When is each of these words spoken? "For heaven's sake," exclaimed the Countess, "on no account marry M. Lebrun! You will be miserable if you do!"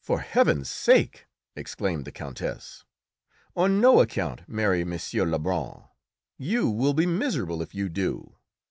"For 0.00 0.20
heaven's 0.20 0.70
sake," 0.70 1.26
exclaimed 1.54 2.06
the 2.06 2.10
Countess, 2.10 2.86
"on 3.54 3.82
no 3.82 4.00
account 4.00 4.48
marry 4.48 4.80
M. 4.80 4.98
Lebrun! 5.30 5.82
You 6.38 6.70
will 6.70 6.94
be 6.94 7.04
miserable 7.04 7.60
if 7.60 7.74
you 7.74 7.90
do!" 7.90 8.38